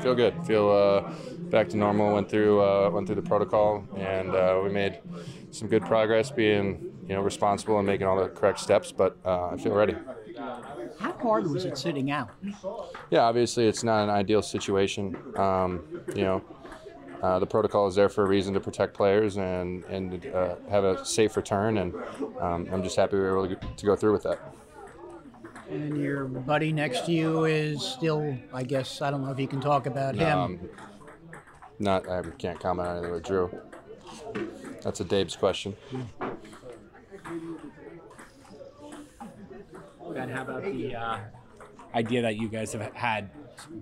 Feel 0.00 0.14
good. 0.14 0.34
Feel 0.46 0.70
uh, 0.70 1.12
back 1.50 1.68
to 1.70 1.76
normal. 1.76 2.14
Went 2.14 2.30
through 2.30 2.62
uh, 2.62 2.90
went 2.90 3.06
through 3.06 3.16
the 3.16 3.22
protocol, 3.22 3.84
and 3.96 4.34
uh, 4.34 4.60
we 4.62 4.70
made 4.70 4.98
some 5.50 5.68
good 5.68 5.84
progress, 5.84 6.30
being 6.30 6.80
you 7.06 7.14
know 7.14 7.20
responsible 7.20 7.78
and 7.78 7.86
making 7.86 8.06
all 8.06 8.16
the 8.20 8.28
correct 8.28 8.60
steps. 8.60 8.92
But 8.92 9.18
uh, 9.24 9.48
I 9.50 9.56
feel 9.56 9.72
ready. 9.74 9.96
How 10.98 11.12
hard 11.12 11.46
was 11.50 11.64
it 11.64 11.76
sitting 11.76 12.10
out? 12.10 12.30
Yeah, 13.10 13.20
obviously 13.22 13.66
it's 13.66 13.82
not 13.84 14.04
an 14.04 14.10
ideal 14.10 14.42
situation. 14.42 15.16
Um, 15.36 15.82
you 16.14 16.22
know, 16.22 16.44
uh, 17.22 17.38
the 17.38 17.46
protocol 17.46 17.86
is 17.86 17.94
there 17.94 18.08
for 18.08 18.24
a 18.24 18.28
reason 18.28 18.54
to 18.54 18.60
protect 18.60 18.94
players 18.94 19.36
and 19.36 19.84
and 19.84 20.26
uh, 20.34 20.56
have 20.70 20.84
a 20.84 21.04
safe 21.04 21.36
return, 21.36 21.78
and 21.78 21.94
um, 22.38 22.68
I'm 22.72 22.82
just 22.82 22.96
happy 22.96 23.16
we 23.16 23.22
were 23.22 23.44
able 23.46 23.56
to 23.76 23.86
go 23.86 23.96
through 23.96 24.12
with 24.12 24.22
that. 24.24 24.40
And 25.70 25.96
your 25.96 26.24
buddy 26.24 26.72
next 26.72 27.06
to 27.06 27.12
you 27.12 27.44
is 27.44 27.80
still, 27.80 28.36
I 28.52 28.64
guess, 28.64 29.00
I 29.00 29.10
don't 29.10 29.24
know 29.24 29.30
if 29.30 29.38
you 29.38 29.46
can 29.46 29.60
talk 29.60 29.86
about 29.86 30.16
him. 30.16 30.38
Um, 30.38 30.60
not, 31.78 32.08
I 32.08 32.22
can't 32.38 32.58
comment 32.58 32.88
on 32.88 32.96
anything 32.96 33.12
with 33.12 33.22
Drew. 33.22 33.50
That's 34.82 35.00
a 35.00 35.04
Dave's 35.04 35.36
question. 35.36 35.76
And 40.16 40.30
how 40.30 40.42
about 40.42 40.64
the 40.64 40.96
uh, 40.96 41.18
idea 41.94 42.22
that 42.22 42.36
you 42.36 42.48
guys 42.48 42.72
have 42.72 42.92
had 42.92 43.30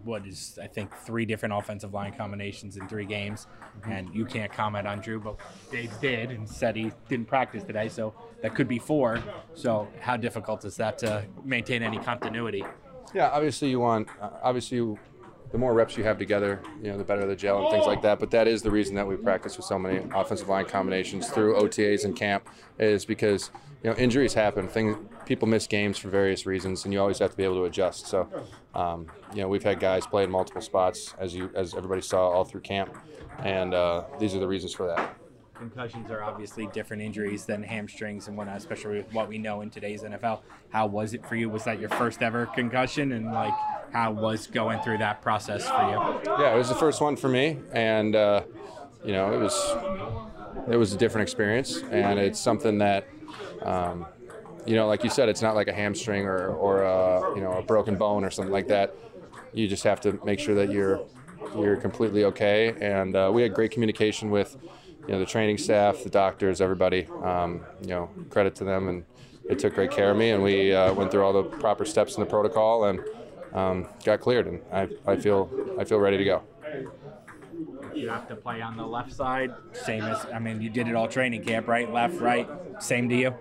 what 0.04 0.26
is 0.26 0.58
I 0.62 0.66
think 0.66 0.94
three 1.04 1.24
different 1.24 1.54
offensive 1.54 1.94
line 1.94 2.12
combinations 2.12 2.76
in 2.76 2.88
three 2.88 3.04
games, 3.04 3.46
and 3.84 4.12
you 4.14 4.24
can't 4.24 4.52
comment 4.52 4.86
on 4.86 5.00
Drew, 5.00 5.20
but 5.20 5.36
Dave 5.70 5.92
did 6.00 6.30
and 6.30 6.48
said 6.48 6.76
he 6.76 6.92
didn't 7.08 7.26
practice 7.26 7.62
today, 7.64 7.88
so 7.88 8.14
that 8.42 8.54
could 8.54 8.68
be 8.68 8.78
four. 8.78 9.22
So 9.54 9.88
how 10.00 10.16
difficult 10.16 10.64
is 10.64 10.76
that 10.76 10.98
to 10.98 11.24
maintain 11.44 11.82
any 11.82 11.98
continuity? 11.98 12.64
Yeah, 13.14 13.28
obviously 13.30 13.70
you 13.70 13.80
want 13.80 14.08
uh, 14.20 14.30
obviously 14.42 14.76
you, 14.76 14.98
the 15.50 15.58
more 15.58 15.72
reps 15.72 15.96
you 15.96 16.04
have 16.04 16.18
together, 16.18 16.60
you 16.82 16.90
know, 16.90 16.98
the 16.98 17.04
better 17.04 17.26
the 17.26 17.36
gel 17.36 17.62
and 17.62 17.70
things 17.70 17.86
like 17.86 18.02
that. 18.02 18.18
But 18.18 18.30
that 18.32 18.46
is 18.46 18.62
the 18.62 18.70
reason 18.70 18.94
that 18.96 19.06
we 19.06 19.16
practice 19.16 19.56
with 19.56 19.66
so 19.66 19.78
many 19.78 20.06
offensive 20.14 20.48
line 20.48 20.66
combinations 20.66 21.28
through 21.28 21.56
OTAs 21.56 22.04
and 22.04 22.14
camp 22.14 22.48
is 22.78 23.04
because 23.04 23.50
you 23.82 23.90
know 23.90 23.96
injuries 23.96 24.34
happen. 24.34 24.68
Things 24.68 24.96
people 25.26 25.46
miss 25.46 25.66
games 25.66 25.98
for 25.98 26.08
various 26.08 26.46
reasons, 26.46 26.84
and 26.84 26.92
you 26.92 27.00
always 27.00 27.18
have 27.18 27.30
to 27.30 27.36
be 27.36 27.44
able 27.44 27.56
to 27.56 27.64
adjust. 27.64 28.06
So, 28.06 28.28
um, 28.74 29.06
you 29.34 29.42
know, 29.42 29.48
we've 29.48 29.62
had 29.62 29.78
guys 29.78 30.06
play 30.06 30.24
in 30.24 30.30
multiple 30.30 30.62
spots 30.62 31.14
as 31.18 31.34
you 31.34 31.50
as 31.54 31.74
everybody 31.74 32.00
saw 32.00 32.28
all 32.28 32.44
through 32.44 32.62
camp, 32.62 32.96
and 33.40 33.74
uh, 33.74 34.04
these 34.18 34.34
are 34.34 34.40
the 34.40 34.48
reasons 34.48 34.74
for 34.74 34.86
that. 34.86 35.14
Concussions 35.54 36.10
are 36.10 36.22
obviously 36.22 36.68
different 36.68 37.02
injuries 37.02 37.44
than 37.44 37.62
hamstrings 37.62 38.28
and 38.28 38.36
whatnot, 38.36 38.56
especially 38.56 38.98
with 38.98 39.12
what 39.12 39.28
we 39.28 39.38
know 39.38 39.60
in 39.60 39.70
today's 39.70 40.02
NFL. 40.02 40.40
How 40.70 40.86
was 40.86 41.14
it 41.14 41.26
for 41.26 41.34
you? 41.34 41.48
Was 41.48 41.64
that 41.64 41.80
your 41.80 41.88
first 41.90 42.22
ever 42.22 42.46
concussion? 42.46 43.10
And 43.10 43.32
like, 43.32 43.54
how 43.92 44.12
was 44.12 44.46
going 44.46 44.80
through 44.80 44.98
that 44.98 45.20
process 45.20 45.66
for 45.68 45.82
you? 45.90 46.32
Yeah, 46.40 46.54
it 46.54 46.58
was 46.58 46.68
the 46.68 46.76
first 46.76 47.00
one 47.00 47.16
for 47.16 47.28
me, 47.28 47.58
and 47.72 48.14
uh, 48.14 48.42
you 49.04 49.12
know, 49.12 49.32
it 49.32 49.38
was 49.38 49.54
it 50.70 50.76
was 50.76 50.92
a 50.92 50.96
different 50.96 51.22
experience, 51.22 51.82
and 51.90 52.18
it's 52.18 52.40
something 52.40 52.78
that. 52.78 53.06
Um, 53.62 54.06
you 54.66 54.74
know, 54.74 54.86
like 54.86 55.02
you 55.02 55.08
said, 55.08 55.30
it's 55.30 55.40
not 55.40 55.54
like 55.54 55.68
a 55.68 55.72
hamstring 55.72 56.26
or, 56.26 56.48
or 56.48 56.82
a, 56.82 57.34
you 57.34 57.40
know 57.40 57.52
a 57.52 57.62
broken 57.62 57.96
bone 57.96 58.22
or 58.22 58.30
something 58.30 58.52
like 58.52 58.68
that. 58.68 58.94
You 59.54 59.66
just 59.66 59.82
have 59.84 59.98
to 60.02 60.20
make 60.26 60.38
sure 60.38 60.54
that 60.56 60.70
you're 60.70 61.06
you're 61.58 61.76
completely 61.76 62.24
okay. 62.24 62.74
And 62.80 63.16
uh, 63.16 63.30
we 63.32 63.40
had 63.40 63.54
great 63.54 63.70
communication 63.70 64.30
with 64.30 64.58
you 65.06 65.14
know 65.14 65.20
the 65.20 65.26
training 65.26 65.56
staff, 65.56 66.02
the 66.04 66.10
doctors, 66.10 66.60
everybody. 66.60 67.06
Um, 67.22 67.62
you 67.80 67.88
know, 67.88 68.10
credit 68.28 68.54
to 68.56 68.64
them, 68.64 68.88
and 68.88 69.04
they 69.48 69.54
took 69.54 69.74
great 69.74 69.90
care 69.90 70.10
of 70.10 70.18
me. 70.18 70.30
And 70.30 70.42
we 70.42 70.74
uh, 70.74 70.92
went 70.92 71.10
through 71.10 71.24
all 71.24 71.32
the 71.32 71.44
proper 71.44 71.86
steps 71.86 72.16
in 72.16 72.20
the 72.20 72.28
protocol 72.28 72.84
and 72.84 73.00
um, 73.54 73.88
got 74.04 74.20
cleared. 74.20 74.46
And 74.46 74.60
I, 74.70 74.88
I 75.06 75.16
feel 75.16 75.50
I 75.78 75.84
feel 75.84 75.98
ready 75.98 76.18
to 76.18 76.24
go. 76.24 76.42
You 77.94 78.08
have 78.08 78.28
to 78.28 78.36
play 78.36 78.60
on 78.60 78.76
the 78.76 78.86
left 78.86 79.12
side, 79.12 79.52
same 79.72 80.04
as 80.04 80.24
I 80.32 80.38
mean, 80.38 80.60
you 80.60 80.70
did 80.70 80.88
it 80.88 80.94
all 80.94 81.08
training 81.08 81.44
camp, 81.44 81.68
right? 81.68 81.92
Left, 81.92 82.20
right, 82.20 82.48
same 82.78 83.08
to 83.08 83.14
you. 83.14 83.34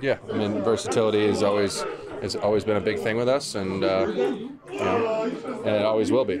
Yeah, 0.00 0.18
I 0.30 0.36
mean 0.36 0.62
versatility 0.62 1.24
is 1.24 1.42
always 1.42 1.84
has 2.22 2.36
always 2.36 2.64
been 2.64 2.76
a 2.76 2.80
big 2.80 2.98
thing 2.98 3.16
with 3.16 3.28
us, 3.28 3.54
and 3.54 3.84
uh, 3.84 4.06
you 4.08 4.58
know, 4.70 5.22
and 5.64 5.68
it 5.68 5.82
always 5.82 6.10
will 6.10 6.24
be. 6.24 6.40